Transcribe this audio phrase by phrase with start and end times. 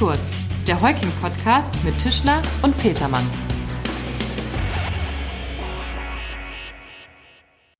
[0.00, 0.34] kurz,
[0.66, 3.26] der Heuking-Podcast mit Tischler und Petermann.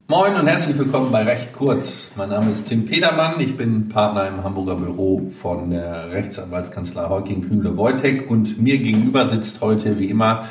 [0.07, 2.13] Moin und herzlich willkommen bei Recht Kurz.
[2.17, 3.41] Mein Name ist Tim Petermann.
[3.41, 9.27] Ich bin Partner im Hamburger Büro von der Rechtsanwaltskanzlei Heuking Kühnle Wojtek und mir gegenüber
[9.27, 10.45] sitzt heute wie immer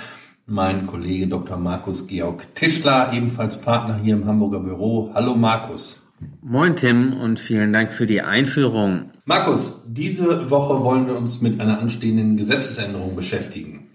[0.48, 1.58] mein Kollege Dr.
[1.58, 5.12] Markus Georg Tischler, ebenfalls Partner hier im Hamburger Büro.
[5.14, 6.02] Hallo Markus.
[6.42, 9.12] Moin Tim und vielen Dank für die Einführung.
[9.26, 13.88] Markus, diese Woche wollen wir uns mit einer anstehenden Gesetzesänderung beschäftigen.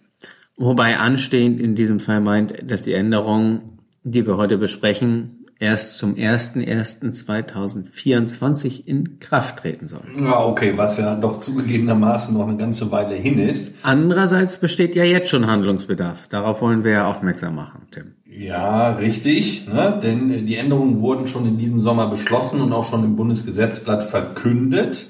[0.56, 6.14] Wobei anstehend in diesem Fall meint, dass die Änderung, die wir heute besprechen, erst zum
[6.14, 10.04] 01.01.2024 in Kraft treten soll.
[10.18, 13.74] Ja, okay, was ja doch zugegebenermaßen noch eine ganze Weile hin ist.
[13.82, 16.28] Andererseits besteht ja jetzt schon Handlungsbedarf.
[16.28, 18.12] Darauf wollen wir ja aufmerksam machen, Tim.
[18.26, 19.98] Ja, richtig, ne?
[20.02, 25.06] denn die Änderungen wurden schon in diesem Sommer beschlossen und auch schon im Bundesgesetzblatt verkündet.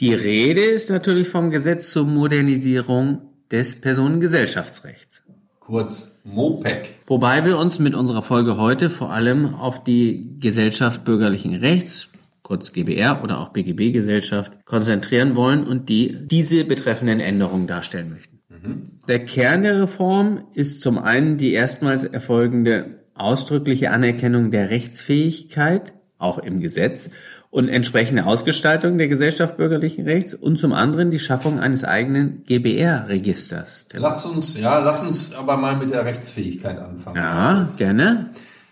[0.00, 5.22] Die Rede ist natürlich vom Gesetz zur Modernisierung des Personengesellschaftsrechts
[5.66, 6.94] kurz MOPEC.
[7.06, 12.72] Wobei wir uns mit unserer Folge heute vor allem auf die Gesellschaft bürgerlichen Rechts, kurz
[12.72, 18.38] GBR oder auch BGB-Gesellschaft, konzentrieren wollen und die diese betreffenden Änderungen darstellen möchten.
[18.48, 19.00] Mhm.
[19.08, 26.38] Der Kern der Reform ist zum einen die erstmals erfolgende ausdrückliche Anerkennung der Rechtsfähigkeit, auch
[26.38, 27.10] im Gesetz,
[27.56, 33.86] und entsprechende Ausgestaltung der Gesellschaft bürgerlichen Rechts und zum anderen die Schaffung eines eigenen GBR-Registers.
[33.94, 37.16] Lass uns, ja, lass uns aber mal mit der Rechtsfähigkeit anfangen.
[37.16, 37.78] Ja, das.
[37.78, 38.28] gerne.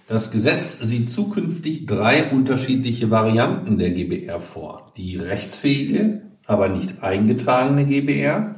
[0.06, 4.84] Das Gesetz sieht zukünftig drei unterschiedliche Varianten der GBR vor.
[4.98, 8.54] Die rechtsfähige, aber nicht eingetragene GBR.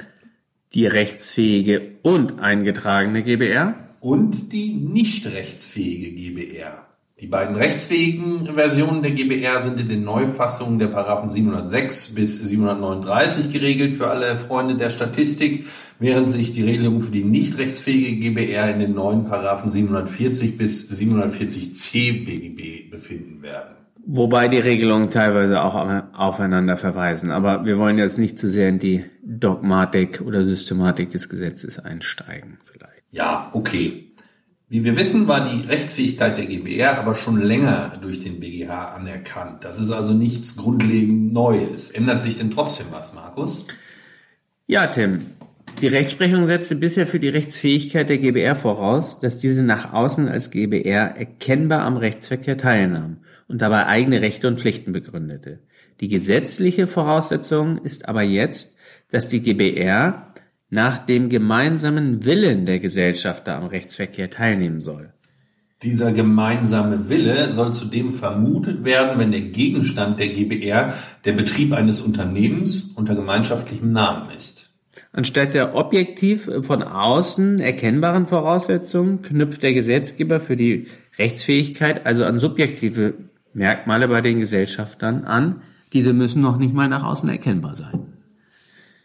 [0.74, 3.74] Die rechtsfähige und eingetragene GBR.
[4.00, 6.85] Und die nicht rechtsfähige GBR.
[7.18, 13.50] Die beiden rechtsfähigen Versionen der GBR sind in den Neufassungen der Paragraphen 706 bis 739
[13.50, 15.64] geregelt für alle Freunde der Statistik,
[15.98, 20.90] während sich die Regelungen für die nicht rechtsfähige GBR in den neuen Paragraphen 740 bis
[20.92, 23.76] 740c BGB befinden werden.
[24.04, 25.74] Wobei die Regelungen teilweise auch
[26.12, 27.30] aufeinander verweisen.
[27.30, 32.58] Aber wir wollen jetzt nicht zu sehr in die Dogmatik oder Systematik des Gesetzes einsteigen,
[32.62, 33.04] vielleicht.
[33.10, 34.05] Ja, okay.
[34.68, 39.62] Wie wir wissen, war die Rechtsfähigkeit der GBR aber schon länger durch den BGH anerkannt.
[39.62, 41.90] Das ist also nichts grundlegend Neues.
[41.90, 43.64] Ändert sich denn trotzdem was, Markus?
[44.66, 45.20] Ja, Tim.
[45.80, 50.50] Die Rechtsprechung setzte bisher für die Rechtsfähigkeit der GBR voraus, dass diese nach außen als
[50.50, 55.60] GBR erkennbar am Rechtsverkehr teilnahm und dabei eigene Rechte und Pflichten begründete.
[56.00, 58.76] Die gesetzliche Voraussetzung ist aber jetzt,
[59.10, 60.32] dass die GBR
[60.70, 65.12] nach dem gemeinsamen Willen der Gesellschafter am Rechtsverkehr teilnehmen soll.
[65.82, 70.92] Dieser gemeinsame Wille soll zudem vermutet werden, wenn der Gegenstand der GBR
[71.24, 74.70] der Betrieb eines Unternehmens unter gemeinschaftlichem Namen ist.
[75.12, 80.86] Anstatt der objektiv von außen erkennbaren Voraussetzungen knüpft der Gesetzgeber für die
[81.18, 83.14] Rechtsfähigkeit also an subjektive
[83.52, 85.62] Merkmale bei den Gesellschaftern an.
[85.92, 88.12] Diese müssen noch nicht mal nach außen erkennbar sein.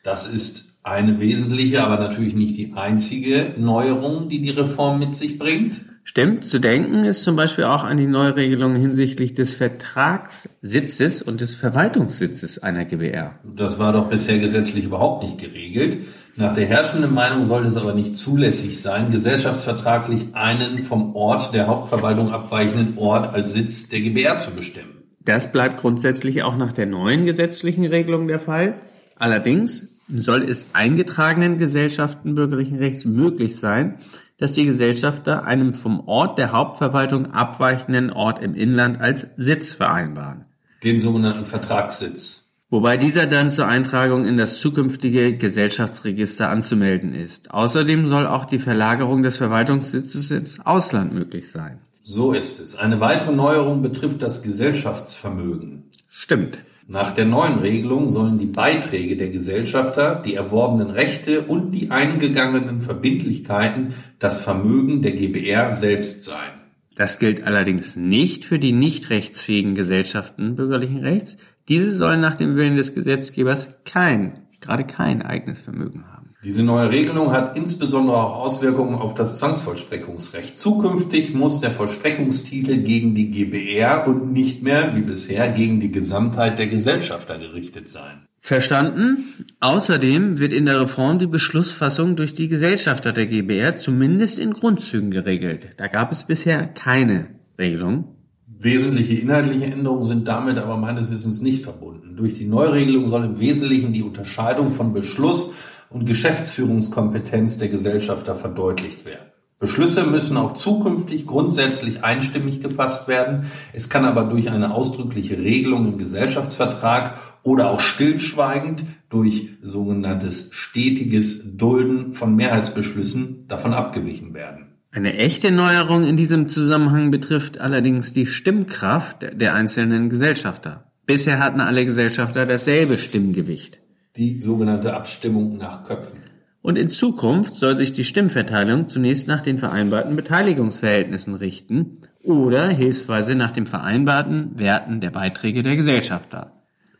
[0.04, 5.38] Das ist eine wesentliche, aber natürlich nicht die einzige Neuerung, die die Reform mit sich
[5.38, 5.82] bringt.
[6.04, 11.54] Stimmt, zu denken ist zum Beispiel auch an die Neuregelung hinsichtlich des Vertragssitzes und des
[11.54, 13.36] Verwaltungssitzes einer GBR.
[13.56, 15.98] Das war doch bisher gesetzlich überhaupt nicht geregelt.
[16.38, 21.68] Nach der herrschenden Meinung soll es aber nicht zulässig sein, gesellschaftsvertraglich einen vom Ort der
[21.68, 25.04] Hauptverwaltung abweichenden Ort als Sitz der GBR zu bestimmen.
[25.24, 28.76] Das bleibt grundsätzlich auch nach der neuen gesetzlichen Regelung der Fall.
[29.18, 33.98] Allerdings soll es eingetragenen Gesellschaften bürgerlichen Rechts möglich sein,
[34.38, 40.46] dass die Gesellschafter einen vom Ort der Hauptverwaltung abweichenden Ort im Inland als Sitz vereinbaren.
[40.84, 42.50] Den sogenannten Vertragssitz.
[42.72, 47.52] Wobei dieser dann zur Eintragung in das zukünftige Gesellschaftsregister anzumelden ist.
[47.52, 51.80] Außerdem soll auch die Verlagerung des Verwaltungssitzes ins Ausland möglich sein.
[52.02, 52.76] So ist es.
[52.78, 55.84] Eine weitere Neuerung betrifft das Gesellschaftsvermögen.
[56.10, 56.60] Stimmt.
[56.92, 62.82] Nach der neuen Regelung sollen die Beiträge der Gesellschafter, die erworbenen Rechte und die eingegangenen
[62.82, 66.52] Verbindlichkeiten das Vermögen der GBR selbst sein.
[66.96, 71.38] Das gilt allerdings nicht für die nicht rechtsfähigen Gesellschaften bürgerlichen Rechts.
[71.70, 76.21] Diese sollen nach dem Willen des Gesetzgebers kein, gerade kein eigenes Vermögen haben.
[76.44, 80.58] Diese neue Regelung hat insbesondere auch Auswirkungen auf das Zwangsvollstreckungsrecht.
[80.58, 86.58] Zukünftig muss der Vollstreckungstitel gegen die GBR und nicht mehr, wie bisher, gegen die Gesamtheit
[86.58, 88.26] der Gesellschafter gerichtet sein.
[88.40, 89.46] Verstanden.
[89.60, 95.12] Außerdem wird in der Reform die Beschlussfassung durch die Gesellschafter der GBR zumindest in Grundzügen
[95.12, 95.70] geregelt.
[95.78, 97.28] Da gab es bisher keine
[97.60, 98.16] Regelung.
[98.48, 102.16] Wesentliche inhaltliche Änderungen sind damit aber meines Wissens nicht verbunden.
[102.16, 105.54] Durch die Neuregelung soll im Wesentlichen die Unterscheidung von Beschluss
[105.92, 109.32] und Geschäftsführungskompetenz der Gesellschafter verdeutlicht werden.
[109.62, 113.46] Beschlüsse müssen auch zukünftig grundsätzlich einstimmig gefasst werden.
[113.74, 121.58] Es kann aber durch eine ausdrückliche Regelung im Gesellschaftsvertrag oder auch stillschweigend durch sogenanntes stetiges
[121.58, 124.80] Dulden von Mehrheitsbeschlüssen davon abgewichen werden.
[124.92, 130.92] Eine echte Neuerung in diesem Zusammenhang betrifft allerdings die Stimmkraft der einzelnen Gesellschafter.
[131.06, 133.81] Bisher hatten alle Gesellschafter dasselbe Stimmgewicht.
[134.18, 136.20] Die sogenannte Abstimmung nach Köpfen.
[136.62, 143.36] Und in Zukunft soll sich die Stimmverteilung zunächst nach den vereinbarten Beteiligungsverhältnissen richten oder hilfsweise
[143.36, 146.52] nach den vereinbarten Werten der Beiträge der Gesellschafter.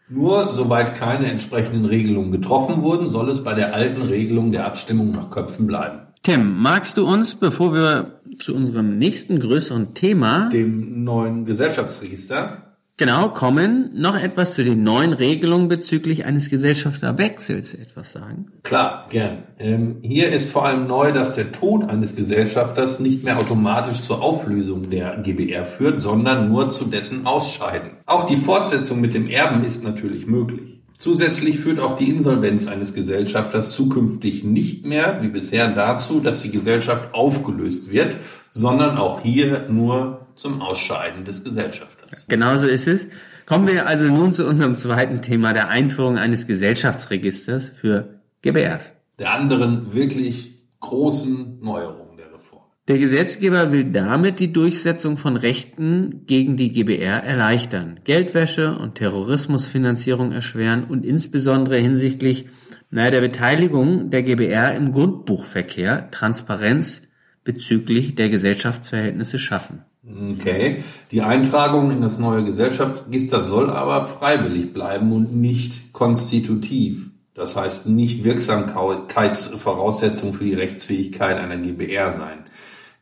[0.10, 5.12] Nur soweit keine entsprechenden Regelungen getroffen wurden, soll es bei der alten Regelung der Abstimmung
[5.12, 6.00] nach Köpfen bleiben.
[6.24, 12.71] Tim, magst du uns, bevor wir zu unserem nächsten größeren Thema, dem neuen Gesellschaftsregister,
[13.02, 18.52] Genau, kommen noch etwas zu den neuen Regelungen bezüglich eines Gesellschafterwechsels etwas sagen?
[18.62, 19.40] Klar, gern.
[19.58, 24.22] Ähm, hier ist vor allem neu, dass der Tod eines Gesellschafters nicht mehr automatisch zur
[24.22, 27.90] Auflösung der GBR führt, sondern nur zu dessen Ausscheiden.
[28.06, 30.84] Auch die Fortsetzung mit dem Erben ist natürlich möglich.
[31.00, 36.52] Zusätzlich führt auch die Insolvenz eines Gesellschafters zukünftig nicht mehr wie bisher dazu, dass die
[36.52, 38.18] Gesellschaft aufgelöst wird,
[38.52, 42.26] sondern auch hier nur zum Ausscheiden des Gesellschafters.
[42.28, 43.08] Genauso ist es.
[43.46, 48.94] Kommen wir also nun zu unserem zweiten Thema, der Einführung eines Gesellschaftsregisters für GBRs.
[49.20, 52.64] Der anderen wirklich großen Neuerung der Reform.
[52.88, 60.32] Der Gesetzgeber will damit die Durchsetzung von Rechten gegen die GBR erleichtern, Geldwäsche und Terrorismusfinanzierung
[60.32, 62.48] erschweren und insbesondere hinsichtlich
[62.90, 67.10] naja, der Beteiligung der GBR im Grundbuchverkehr Transparenz
[67.44, 69.86] bezüglich der Gesellschaftsverhältnisse schaffen.
[70.04, 70.84] Okay.
[71.12, 77.12] Die Eintragung in das neue Gesellschaftsregister soll aber freiwillig bleiben und nicht konstitutiv.
[77.36, 82.46] Das heißt nicht Wirksamkeitsvoraussetzung für die Rechtsfähigkeit einer GBR sein.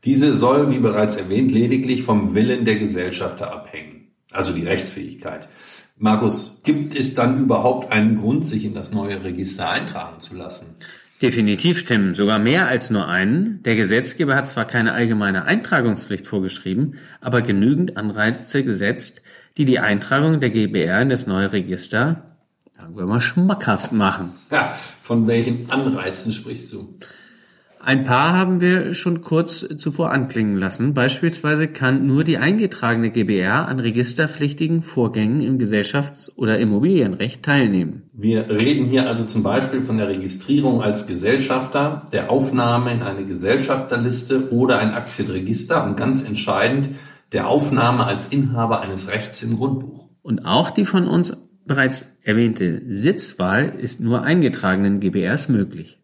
[0.04, 4.12] Diese soll, wie bereits erwähnt, lediglich vom Willen der Gesellschafter abhängen.
[4.32, 5.48] Also die Rechtsfähigkeit.
[5.98, 10.76] Markus, gibt es dann überhaupt einen Grund, sich in das neue Register eintragen zu lassen?
[11.22, 12.16] Definitiv, Tim.
[12.16, 13.62] Sogar mehr als nur einen.
[13.64, 19.22] Der Gesetzgeber hat zwar keine allgemeine Eintragungspflicht vorgeschrieben, aber genügend Anreize gesetzt,
[19.58, 22.38] die die Eintragung der GBR in das neue Register,
[22.80, 24.32] sagen wir mal, schmackhaft machen.
[24.50, 26.98] Ja, von welchen Anreizen sprichst du?
[27.82, 30.94] Ein paar haben wir schon kurz zuvor anklingen lassen.
[30.94, 38.10] Beispielsweise kann nur die eingetragene GBR an registerpflichtigen Vorgängen im Gesellschafts- oder Immobilienrecht teilnehmen.
[38.14, 43.24] Wir reden hier also zum Beispiel von der Registrierung als Gesellschafter, der Aufnahme in eine
[43.24, 46.90] Gesellschafterliste oder ein Aktienregister und ganz entscheidend
[47.32, 50.10] der Aufnahme als Inhaber eines Rechts im Grundbuch.
[50.22, 56.00] Und auch die von uns bereits erwähnte Sitzwahl ist nur eingetragenen GBRs möglich.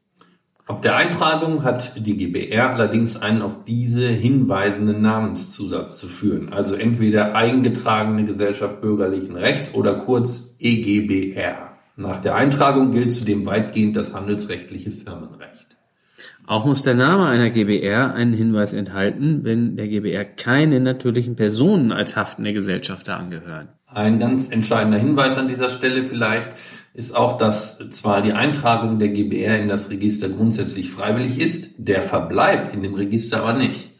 [0.68, 6.74] Ab der Eintragung hat die GBR allerdings einen auf diese hinweisenden Namenszusatz zu führen, also
[6.74, 11.78] entweder eingetragene Gesellschaft bürgerlichen Rechts oder kurz EGBR.
[11.98, 15.78] Nach der Eintragung gilt zudem weitgehend das handelsrechtliche Firmenrecht.
[16.48, 21.92] Auch muss der Name einer GBR einen Hinweis enthalten, wenn der GBR keine natürlichen Personen
[21.92, 23.70] als haftende Gesellschafter angehören.
[23.88, 26.50] Ein ganz entscheidender Hinweis an dieser Stelle vielleicht,
[26.96, 32.02] ist auch, dass zwar die Eintragung der GBR in das Register grundsätzlich freiwillig ist, der
[32.02, 33.92] Verbleib in dem Register aber nicht.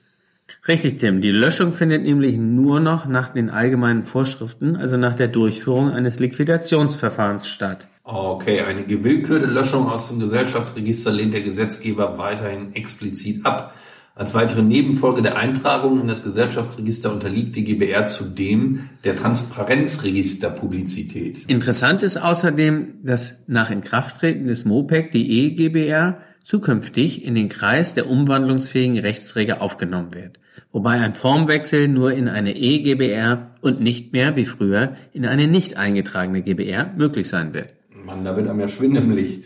[0.68, 1.22] Richtig, Tim.
[1.22, 6.20] Die Löschung findet nämlich nur noch nach den allgemeinen Vorschriften, also nach der Durchführung eines
[6.20, 7.88] Liquidationsverfahrens statt.
[8.04, 13.74] Okay, eine gewillkürte Löschung aus dem Gesellschaftsregister lehnt der Gesetzgeber weiterhin explizit ab.
[14.18, 21.44] Als weitere Nebenfolge der Eintragung in das Gesellschaftsregister unterliegt die GBR zudem der Transparenzregisterpublizität.
[21.50, 28.10] Interessant ist außerdem, dass nach Inkrafttreten des MOPEC die EGBR zukünftig in den Kreis der
[28.10, 30.40] umwandlungsfähigen Rechtsträger aufgenommen wird,
[30.72, 35.76] wobei ein Formwechsel nur in eine EGBR und nicht mehr wie früher in eine nicht
[35.76, 37.74] eingetragene GBR möglich sein wird.
[38.06, 39.44] Mann, da wird einem ja schwindelig.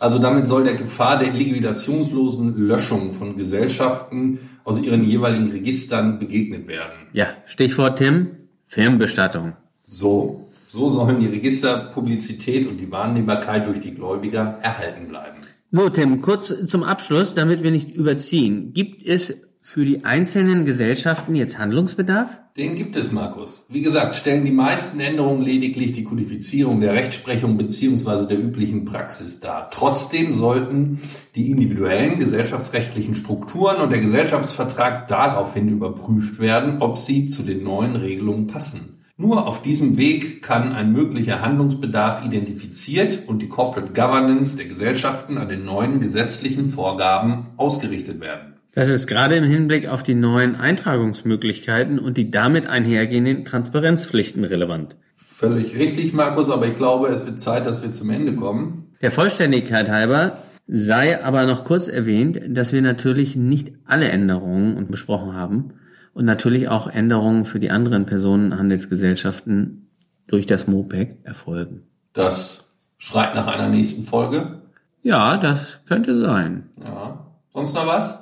[0.00, 6.66] Also damit soll der Gefahr der liquidationslosen Löschung von Gesellschaften aus ihren jeweiligen Registern begegnet
[6.66, 7.08] werden.
[7.12, 8.28] Ja, Stichwort Tim,
[8.66, 9.52] Firmenbestattung.
[9.82, 15.36] So, so sollen die Registerpublizität und die Wahrnehmbarkeit durch die Gläubiger erhalten bleiben.
[15.70, 18.72] So, Tim, kurz zum Abschluss, damit wir nicht überziehen.
[18.72, 22.30] Gibt es für die einzelnen Gesellschaften jetzt Handlungsbedarf?
[22.56, 23.64] Den gibt es, Markus.
[23.68, 29.40] Wie gesagt, stellen die meisten Änderungen lediglich die Kodifizierung der Rechtsprechung beziehungsweise der üblichen Praxis
[29.40, 29.70] dar.
[29.70, 31.00] Trotzdem sollten
[31.34, 37.96] die individuellen gesellschaftsrechtlichen Strukturen und der Gesellschaftsvertrag daraufhin überprüft werden, ob sie zu den neuen
[37.96, 38.96] Regelungen passen.
[39.16, 45.36] Nur auf diesem Weg kann ein möglicher Handlungsbedarf identifiziert und die Corporate Governance der Gesellschaften
[45.36, 48.49] an den neuen gesetzlichen Vorgaben ausgerichtet werden.
[48.72, 54.96] Das ist gerade im Hinblick auf die neuen Eintragungsmöglichkeiten und die damit einhergehenden Transparenzpflichten relevant.
[55.14, 58.94] Völlig richtig, Markus, aber ich glaube, es wird Zeit, dass wir zum Ende kommen.
[59.00, 65.34] Der Vollständigkeit halber sei aber noch kurz erwähnt, dass wir natürlich nicht alle Änderungen besprochen
[65.34, 65.74] haben
[66.14, 69.90] und natürlich auch Änderungen für die anderen Personenhandelsgesellschaften
[70.28, 71.82] durch das MOPEC erfolgen.
[72.12, 74.62] Das schreit nach einer nächsten Folge.
[75.02, 76.68] Ja, das könnte sein.
[76.84, 77.26] Ja.
[77.48, 78.19] Sonst noch was?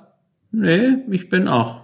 [0.50, 1.82] Nee, ich bin auch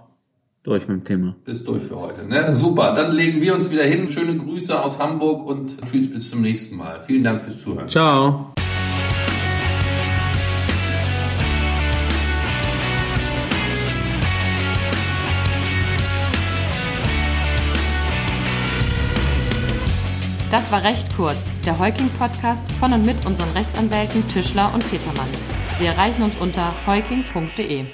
[0.63, 1.37] durch mit dem Thema.
[1.45, 2.27] Bist durch für heute.
[2.27, 2.55] Ne?
[2.55, 4.09] Super, dann legen wir uns wieder hin.
[4.09, 7.01] Schöne Grüße aus Hamburg und tschüss bis zum nächsten Mal.
[7.07, 7.89] Vielen Dank fürs Zuhören.
[7.89, 8.55] Ciao.
[20.51, 25.27] Das war recht kurz, der Heuking-Podcast von und mit unseren Rechtsanwälten Tischler und Petermann.
[25.81, 27.87] Sie erreichen uns unter heuking.de.